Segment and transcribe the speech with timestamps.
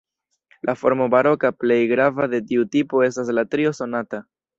[0.67, 4.23] La formo baroka plej grava de tiu tipo estas la trio sonata.